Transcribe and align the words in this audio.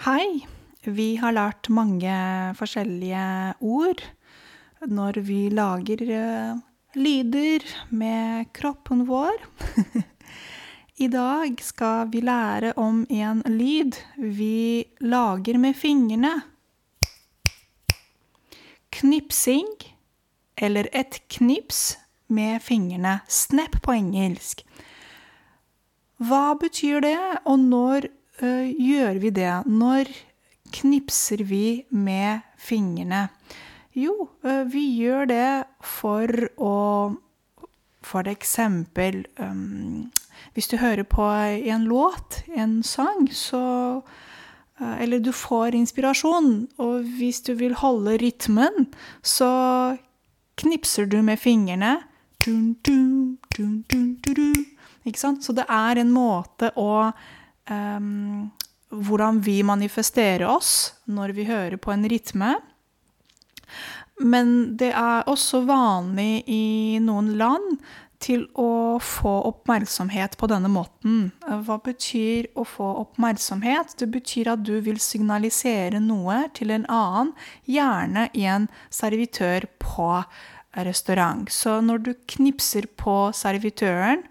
Hei! 0.00 0.46
Vi 0.82 1.16
har 1.20 1.34
lært 1.36 1.68
mange 1.70 2.12
forskjellige 2.58 3.24
ord 3.60 4.00
når 4.88 5.18
vi 5.22 5.50
lager 5.52 6.00
eh, 6.02 6.56
lyder 6.96 7.66
med 7.94 8.48
kroppen 8.56 9.04
vår. 9.06 9.36
I 11.04 11.06
dag 11.12 11.60
skal 11.62 12.08
vi 12.10 12.22
lære 12.24 12.72
om 12.80 13.04
en 13.10 13.44
lyd 13.46 14.00
vi 14.16 14.88
lager 14.98 15.60
med 15.60 15.76
fingrene. 15.76 16.32
Knipsing, 18.96 19.70
eller 20.56 20.88
et 20.92 21.20
knips 21.28 21.98
med 22.26 22.58
fingrene. 22.64 23.20
Snap 23.28 23.78
på 23.84 23.94
engelsk. 23.94 24.64
Hva 26.18 26.56
betyr 26.58 27.04
det, 27.06 27.20
og 27.44 27.60
når 27.60 28.10
gjør 28.40 29.18
vi 29.20 29.30
det? 29.30 29.62
Når 29.66 30.08
knipser 30.72 31.44
vi 31.44 31.84
med 31.90 32.40
fingrene? 32.56 33.28
Jo, 33.92 34.28
uh, 34.44 34.64
vi 34.72 34.86
gjør 35.02 35.28
det 35.28 35.64
for 35.84 36.48
å 36.56 36.76
For 38.02 38.26
eksempel 38.26 39.26
um, 39.38 40.10
Hvis 40.54 40.68
du 40.68 40.76
hører 40.76 41.04
på 41.04 41.22
en 41.22 41.84
låt, 41.84 42.42
en 42.56 42.82
sang, 42.82 43.28
så 43.30 44.02
Eller 44.98 45.20
du 45.20 45.30
får 45.32 45.76
inspirasjon, 45.78 46.68
og 46.78 47.04
hvis 47.18 47.40
du 47.46 47.52
vil 47.54 47.74
holde 47.74 48.16
rytmen, 48.18 48.88
så 49.22 49.96
knipser 50.58 51.06
du 51.06 51.20
med 51.22 51.38
fingrene. 51.38 52.00
Dun, 52.42 52.74
dun, 52.82 53.38
dun, 53.54 54.64
ikke 55.06 55.20
sant? 55.20 55.44
Så 55.44 55.54
det 55.54 55.68
er 55.70 56.00
en 56.02 56.10
måte 56.10 56.72
å 56.74 57.12
um, 57.70 58.50
Hvordan 58.92 59.38
vi 59.40 59.62
manifesterer 59.64 60.44
oss 60.44 60.92
når 61.08 61.32
vi 61.32 61.46
hører 61.48 61.78
på 61.80 61.94
en 61.94 62.04
rytme. 62.04 62.50
Men 64.20 64.76
det 64.76 64.90
er 64.92 65.24
også 65.30 65.62
vanlig 65.64 66.42
i 66.44 66.98
noen 67.00 67.30
land 67.40 67.78
til 68.22 68.44
å 68.58 68.98
få 69.02 69.32
oppmerksomhet 69.48 70.36
på 70.38 70.48
denne 70.50 70.70
måten. 70.70 71.30
Hva 71.42 71.78
betyr 71.82 72.50
å 72.54 72.64
få 72.68 72.88
oppmerksomhet? 73.02 73.96
Det 73.98 74.08
betyr 74.14 74.52
at 74.54 74.62
du 74.66 74.76
vil 74.84 75.00
signalisere 75.02 76.00
noe 76.02 76.44
til 76.56 76.74
en 76.74 76.86
annen, 76.92 77.32
gjerne 77.66 78.28
en 78.44 78.68
servitør 78.94 79.66
på 79.82 80.10
restaurant. 80.86 81.48
Så 81.52 81.80
når 81.84 82.04
du 82.06 82.12
knipser 82.36 82.86
på 83.00 83.16
servitøren, 83.36 84.22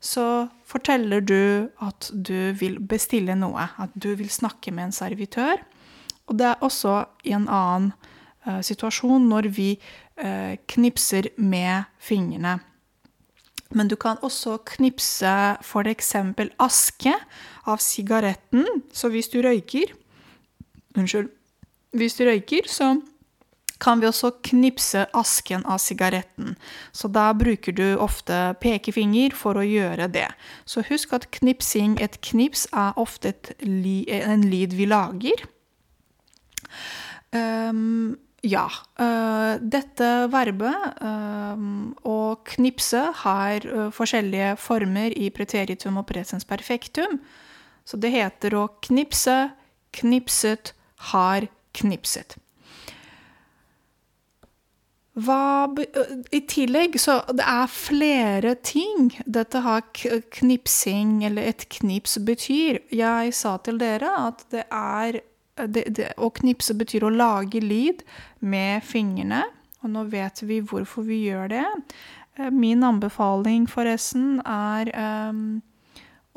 så 0.00 0.48
forteller 0.70 1.24
du 1.24 1.68
at 1.82 2.10
du 2.14 2.52
vil 2.58 2.78
bestille 2.80 3.34
noe, 3.38 3.66
at 3.78 3.94
du 3.94 4.12
vil 4.18 4.30
snakke 4.30 4.72
med 4.74 4.88
en 4.90 4.96
servitør. 4.96 5.60
Og 6.30 6.38
det 6.38 6.46
er 6.46 6.64
også 6.64 6.96
i 7.26 7.34
en 7.34 7.48
annen 7.50 7.90
uh, 8.46 8.60
situasjon 8.62 9.26
når 9.30 9.50
vi 9.56 9.70
uh, 10.22 10.54
knipser 10.70 11.32
med 11.36 11.90
fingrene. 11.98 12.60
Men 13.74 13.90
du 13.90 13.94
kan 13.98 14.18
også 14.26 14.58
knipse 14.66 15.34
f.eks. 15.62 16.14
aske 16.58 17.14
av 17.70 17.82
sigaretten. 17.82 18.66
Så 18.92 19.10
hvis 19.10 19.30
du 19.30 19.40
røyker 19.42 19.94
Unnskyld. 20.98 21.28
Hvis 21.94 22.16
du 22.18 22.24
røyker, 22.26 22.66
så 22.66 22.96
kan 23.80 24.00
vi 24.02 24.08
også 24.10 24.32
knipse 24.46 25.06
asken 25.16 25.64
av 25.64 25.80
sigaretten. 25.82 26.54
Så 26.92 27.08
da 27.12 27.30
bruker 27.36 27.74
du 27.76 27.86
ofte 28.00 28.38
pekefinger 28.62 29.34
for 29.36 29.58
å 29.58 29.66
gjøre 29.66 30.10
det. 30.12 30.28
Så 30.68 30.84
husk 30.88 31.14
at 31.16 31.30
knipsing, 31.40 31.96
et 32.00 32.20
knips, 32.26 32.66
er 32.72 32.96
ofte 33.00 33.34
en 33.60 34.44
lyd 34.46 34.76
vi 34.76 34.88
lager. 34.90 35.46
Um, 37.32 38.18
ja. 38.46 38.66
Uh, 39.00 39.56
dette 39.60 40.10
verbet, 40.32 41.00
um, 41.04 41.92
å 42.08 42.36
knipse, 42.54 43.02
har 43.24 43.66
uh, 43.68 43.88
forskjellige 43.94 44.54
former 44.60 45.16
i 45.16 45.30
preteritum 45.34 46.00
og 46.00 46.08
presens 46.10 46.48
perfektum. 46.48 47.18
Så 47.84 48.00
det 48.00 48.12
heter 48.14 48.56
å 48.56 48.68
knipse, 48.86 49.38
knipset, 49.96 50.74
har 51.10 51.48
knipset. 51.76 52.36
Hva, 55.20 55.68
I 56.32 56.40
tillegg 56.48 56.96
så 57.00 57.18
det 57.34 57.44
er 57.44 57.70
flere 57.72 58.54
ting 58.64 59.10
dette 59.26 59.62
har 59.64 59.82
knipsing, 60.36 61.20
eller 61.26 61.50
et 61.50 61.66
knips, 61.80 62.18
betyr. 62.24 62.80
Jeg 62.94 63.34
sa 63.36 63.56
til 63.64 63.80
dere 63.80 64.12
at 64.28 64.44
det 64.54 64.66
er 64.70 65.20
det, 65.60 65.82
det, 65.92 66.12
Å 66.16 66.30
knipse 66.32 66.72
betyr 66.78 67.04
å 67.04 67.12
lage 67.12 67.60
lyd 67.60 68.04
med 68.40 68.84
fingrene. 68.86 69.42
Og 69.82 69.92
nå 69.92 70.06
vet 70.12 70.40
vi 70.46 70.60
hvorfor 70.64 71.04
vi 71.08 71.24
gjør 71.26 71.50
det. 71.52 71.66
Min 72.52 72.84
anbefaling, 72.86 73.66
forresten, 73.68 74.38
er 74.46 74.88
um, 75.28 75.60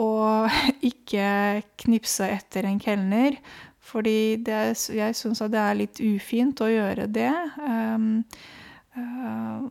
å 0.02 0.12
ikke 0.92 1.62
knipse 1.86 2.28
etter 2.28 2.68
en 2.68 2.82
kelner. 2.84 3.38
Fordi 3.84 4.42
det, 4.44 4.60
jeg 4.96 5.16
syns 5.20 5.44
det 5.52 5.60
er 5.60 5.80
litt 5.80 6.04
ufint 6.04 6.64
å 6.64 6.72
gjøre 6.72 7.08
det. 7.12 7.32
Um, 7.60 8.24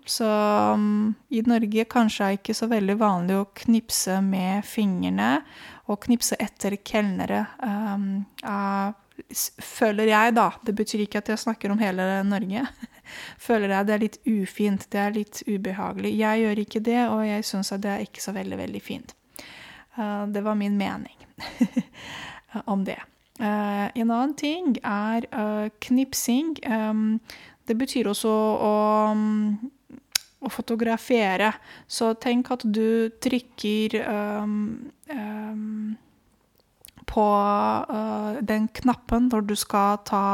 så 0.06 0.28
um, 0.74 1.14
i 1.28 1.42
Norge 1.46 1.84
kanskje 1.90 2.24
er 2.24 2.38
ikke 2.38 2.54
så 2.56 2.66
veldig 2.70 2.96
vanlig 2.98 3.36
å 3.38 3.50
knipse 3.62 4.18
med 4.24 4.66
fingrene 4.66 5.36
og 5.90 6.00
knipse 6.06 6.38
etter 6.42 6.74
kelnere. 6.82 7.44
Um, 7.62 8.24
føler 9.62 10.10
jeg, 10.10 10.34
da, 10.38 10.48
det 10.66 10.74
betyr 10.78 11.04
ikke 11.04 11.22
at 11.22 11.30
jeg 11.30 11.42
snakker 11.44 11.70
om 11.70 11.82
hele 11.82 12.08
Norge, 12.26 12.64
føler 13.46 13.76
jeg 13.76 13.88
det 13.88 13.94
er 13.94 14.04
litt 14.06 14.18
ufint, 14.26 14.88
det 14.90 15.04
er 15.04 15.14
litt 15.14 15.44
ubehagelig. 15.46 16.16
Jeg 16.18 16.42
gjør 16.42 16.64
ikke 16.64 16.84
det, 16.90 17.00
og 17.06 17.22
jeg 17.28 17.46
syns 17.46 17.72
det 17.78 17.94
er 17.94 18.04
ikke 18.08 18.24
så 18.24 18.34
veldig, 18.34 18.58
veldig 18.64 18.82
fint. 18.82 19.14
Uh, 19.94 20.26
det 20.34 20.42
var 20.42 20.58
min 20.58 20.78
mening 20.80 21.18
om 22.72 22.82
det. 22.88 22.98
Uh, 23.38 23.86
en 23.86 24.10
annen 24.10 24.34
ting 24.38 24.74
er 24.82 25.30
knipsing. 25.86 26.58
Det 27.68 27.76
betyr 27.78 28.10
også 28.10 28.30
å, 28.30 28.72
å 30.42 30.52
fotografere. 30.52 31.52
Så 31.86 32.12
tenk 32.22 32.50
at 32.54 32.64
du 32.66 33.10
trykker 33.22 33.98
um, 34.06 34.56
um, 35.12 35.92
på 37.06 37.26
uh, 37.92 38.40
den 38.42 38.68
knappen 38.80 39.30
når 39.32 39.46
du 39.52 39.56
ta 40.06 40.24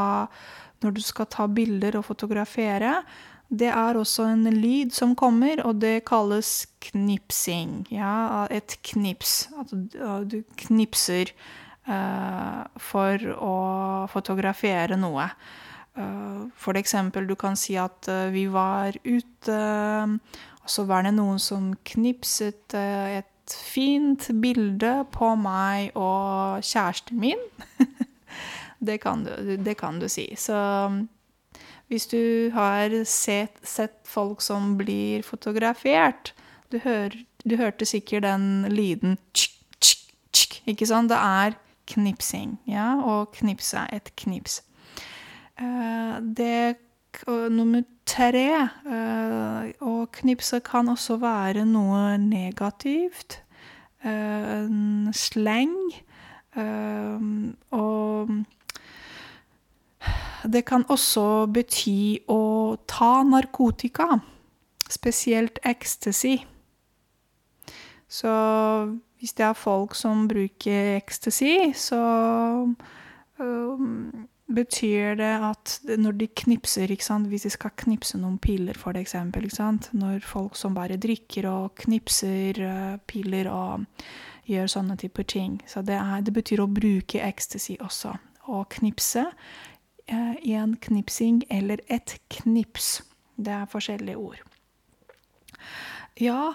når 0.79 0.95
du 0.95 1.01
skal 1.03 1.27
ta 1.27 1.43
bilder 1.51 1.97
og 1.99 2.07
fotografere. 2.07 3.01
Det 3.49 3.67
er 3.67 3.97
også 3.97 4.27
en 4.29 4.45
lyd 4.53 4.93
som 4.93 5.15
kommer, 5.17 5.59
og 5.65 5.81
det 5.81 6.05
kalles 6.07 6.67
knipsing. 6.85 7.81
Ja, 7.91 8.45
et 8.53 8.77
knips. 8.85 9.49
At 9.59 9.73
du 9.73 10.37
knipser 10.61 11.33
uh, 11.89 12.63
for 12.77 13.25
å 13.35 13.55
fotografere 14.13 14.99
noe. 15.01 15.27
Eh, 15.99 16.47
for 16.55 16.77
eksempel, 16.77 17.27
du 17.27 17.35
kan 17.35 17.57
si 17.59 17.75
at 17.79 18.07
eh, 18.07 18.29
vi 18.33 18.45
var 18.51 18.95
ute, 19.03 19.59
og 20.63 20.69
så 20.69 20.85
var 20.87 21.03
det 21.05 21.15
noen 21.17 21.39
som 21.41 21.73
knipset 21.91 22.75
eh, 22.77 23.19
et 23.19 23.55
fint 23.73 24.29
bilde 24.41 24.93
på 25.11 25.33
meg 25.39 25.95
og 25.97 26.63
kjæresten 26.63 27.19
min. 27.19 27.41
det, 28.87 28.99
kan 29.03 29.25
du, 29.25 29.55
det, 29.57 29.77
kan 29.77 29.99
du, 29.99 30.07
si. 30.07 30.29
Så 30.37 30.55
hvis 31.89 32.05
du 32.07 32.51
har 32.53 32.93
sett, 33.05 33.57
sett 33.65 33.99
folk 34.05 34.45
som 34.45 34.77
blir 34.77 35.25
fotografert 35.25 36.35
du, 36.69 36.77
hør, 36.83 37.15
du 37.49 37.55
hørte 37.57 37.87
sikkert 37.89 38.27
den 38.27 38.67
lyden 38.69 39.17
tsk, 39.33 39.57
tsk, 39.81 40.11
tsk, 40.31 40.59
Ikke 40.69 40.85
sant? 40.85 41.09
Det 41.09 41.17
er 41.17 41.57
knipsing. 41.89 42.59
Ja, 42.69 42.91
å 43.01 43.23
knipse. 43.33 43.87
Et 43.89 44.11
knips. 44.21 44.59
Eh, 45.59 46.21
det 46.37 46.77
Nummer 47.27 47.81
tre 48.05 48.51
eh, 48.85 49.69
Å 49.81 49.93
knipse 50.13 50.59
kan 50.61 50.91
også 50.93 51.17
være 51.19 51.63
noe 51.65 52.17
negativt. 52.21 53.39
Eh, 54.05 54.61
en 54.61 55.09
sleng. 55.13 55.73
Og 57.71 58.29
det 60.53 60.63
kan 60.69 60.85
også 60.89 61.25
bety 61.53 62.19
å 62.29 62.77
ta 62.87 63.23
narkotika, 63.23 64.19
spesielt 64.89 65.59
ecstasy. 65.63 66.37
Så 68.09 68.33
hvis 69.19 69.33
det 69.37 69.45
er 69.45 69.53
folk 69.53 69.95
som 69.95 70.27
bruker 70.27 70.95
ecstasy, 70.97 71.71
så 71.73 72.01
betyr 74.49 75.15
det 75.19 75.33
at 75.45 75.75
når 75.97 76.17
de 76.19 76.27
knipser, 76.41 76.89
hvis 77.29 77.45
de 77.45 77.51
skal 77.53 77.75
knipse 77.77 78.17
noen 78.17 78.37
piler 78.41 78.77
for 78.77 78.97
eksempel, 78.97 79.49
Når 79.91 80.19
folk 80.19 80.55
som 80.55 80.73
bare 80.73 80.97
drikker 80.97 81.45
og 81.45 81.75
knipser 81.75 82.99
piler 83.07 83.49
og 83.49 83.85
gjør 84.49 84.67
sånne 84.67 84.97
typer 84.97 85.23
ting. 85.23 85.61
Så 85.67 85.81
det, 85.81 85.95
er, 85.95 86.21
det 86.21 86.33
betyr 86.33 86.63
å 86.63 86.67
bruke 86.67 87.21
ecstasy 87.21 87.77
også. 87.79 88.15
å 88.47 88.63
knipse. 88.65 89.25
En 90.07 90.75
knipsing 90.81 91.43
eller 91.49 91.79
et 91.87 92.17
knips. 92.29 93.03
Det 93.37 93.51
er 93.53 93.69
forskjellige 93.69 94.17
ord. 94.17 94.41
Ja, 96.19 96.53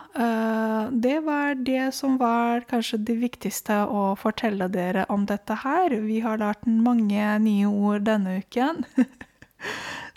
det 0.93 1.21
var 1.25 1.55
det 1.55 1.95
som 1.97 2.19
var 2.21 2.67
kanskje 2.69 2.99
det 3.01 3.15
viktigste 3.17 3.79
å 3.89 4.03
fortelle 4.21 4.69
dere 4.69 5.07
om 5.09 5.25
dette 5.25 5.57
her. 5.63 5.95
Vi 6.05 6.19
har 6.21 6.43
lært 6.43 6.67
mange 6.69 7.39
nye 7.41 7.71
ord 7.71 8.05
denne 8.05 8.43
uken. 8.45 8.85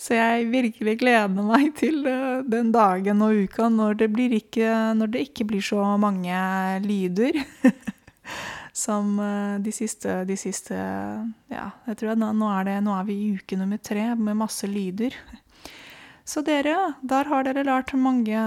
Så 0.03 0.17
jeg 0.17 0.49
virkelig 0.51 0.97
gleder 0.99 1.47
meg 1.47 1.71
til 1.79 2.03
den 2.51 2.73
dagen 2.75 3.23
og 3.23 3.39
uka 3.47 3.69
når 3.71 4.01
det, 4.01 4.11
ikke, 4.41 4.73
når 4.99 5.15
det 5.15 5.23
ikke 5.29 5.47
blir 5.53 5.63
så 5.63 5.95
mange 5.95 6.43
lyder. 6.83 7.39
Som 8.77 9.15
de 9.63 9.71
siste, 9.71 10.25
de 10.27 10.35
siste 10.37 10.75
Ja, 10.75 11.71
jeg 11.87 11.97
tror 11.97 12.19
nå, 12.19 12.33
nå, 12.35 12.51
er 12.59 12.67
det, 12.67 12.77
nå 12.83 12.99
er 12.99 13.07
vi 13.07 13.15
i 13.23 13.35
uke 13.39 13.57
nummer 13.57 13.79
tre 13.79 14.11
med 14.11 14.43
masse 14.43 14.67
lyder. 14.67 15.15
Så 16.27 16.43
dere, 16.43 16.75
der 17.07 17.29
har 17.31 17.45
dere 17.47 17.63
lært 17.63 17.93
mange, 17.95 18.39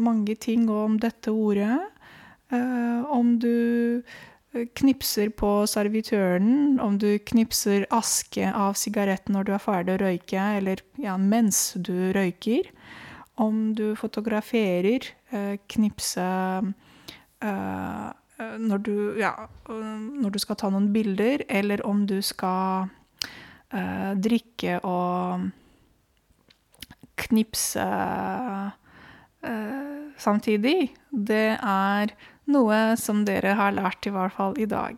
mange 0.00 0.34
ting 0.40 0.64
om 0.72 0.96
dette 1.00 1.28
ordet. 1.28 1.76
Uh, 2.48 3.04
om 3.12 3.34
du 3.36 4.00
knipser 4.80 5.28
på 5.36 5.50
servitøren, 5.68 6.78
om 6.80 6.96
du 6.96 7.18
knipser 7.28 7.84
aske 7.92 8.48
av 8.48 8.78
sigaretten 8.80 9.36
når 9.36 9.44
du 9.44 9.52
er 9.52 9.60
ferdig 9.60 9.98
å 9.98 10.00
røyke, 10.06 10.46
eller 10.56 10.80
ja, 10.96 11.18
mens 11.20 11.76
du 11.76 12.08
røyker. 12.16 12.72
Om 13.36 13.74
du 13.76 13.92
fotograferer, 14.00 15.10
uh, 15.34 15.60
knipse 15.68 16.30
uh, 17.44 18.08
når 18.38 18.82
du 18.86 18.96
Ja, 19.18 19.34
når 19.68 20.30
du 20.30 20.38
skal 20.40 20.56
ta 20.56 20.68
noen 20.70 20.92
bilder, 20.94 21.42
eller 21.50 21.82
om 21.84 22.06
du 22.06 22.20
skal 22.22 22.86
drikke 24.22 24.78
og 24.86 25.48
knipse 27.24 27.84
uh, 27.84 28.70
samtidig, 30.18 30.92
det 31.10 31.58
er 31.58 32.14
noe 32.48 32.78
som 33.00 33.24
dere 33.28 33.56
har 33.58 33.74
lært, 33.76 34.06
i 34.08 34.14
hvert 34.14 34.34
fall 34.34 34.56
i 34.58 34.68
dag. 34.68 34.96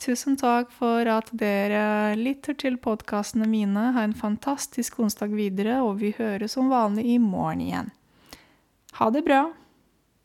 Tusen 0.00 0.38
takk 0.40 0.70
for 0.72 1.04
at 1.12 1.28
dere 1.36 2.16
lytter 2.16 2.56
til 2.56 2.78
podkastene 2.80 3.44
mine. 3.48 3.90
Ha 3.92 4.06
en 4.06 4.16
fantastisk 4.16 4.96
onsdag 5.04 5.34
videre, 5.36 5.82
og 5.84 6.00
vi 6.00 6.14
høres 6.16 6.56
som 6.56 6.72
vanlig 6.72 7.04
i 7.14 7.18
morgen 7.20 7.60
igjen. 7.66 7.90
Ha 8.96 9.10
det 9.12 9.26
bra! 9.28 9.42